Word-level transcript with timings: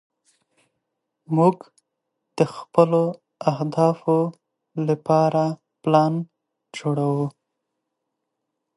موږ 1.35 1.57
د 2.37 2.39
خپلو 2.55 3.01
اهدافو 3.51 4.17
لپاره 4.87 5.43
پلان 5.81 6.13
جوړوو. 6.77 7.27